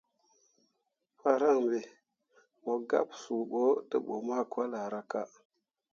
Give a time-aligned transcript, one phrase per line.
[1.19, 1.79] Paran be,
[2.63, 5.21] mo gab suu bo tebǝ makolahraka.